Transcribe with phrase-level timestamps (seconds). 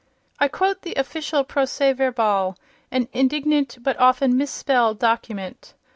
[0.39, 2.57] I quote the official procès verbal,
[2.89, 5.75] an indignant but often misspelled document.